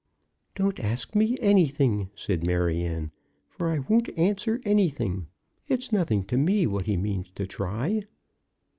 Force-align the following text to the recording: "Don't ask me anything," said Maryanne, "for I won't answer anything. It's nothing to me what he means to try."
"Don't 0.55 0.79
ask 0.79 1.13
me 1.13 1.37
anything," 1.41 2.09
said 2.15 2.43
Maryanne, 2.43 3.11
"for 3.51 3.69
I 3.69 3.77
won't 3.87 4.09
answer 4.17 4.59
anything. 4.65 5.27
It's 5.67 5.91
nothing 5.91 6.23
to 6.23 6.37
me 6.39 6.65
what 6.65 6.87
he 6.87 6.97
means 6.97 7.29
to 7.33 7.45
try." 7.45 8.01